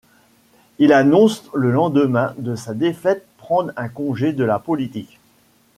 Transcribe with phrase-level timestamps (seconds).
[0.79, 5.19] Il annonce le lendemain de sa défaite prendre un congé de la politique.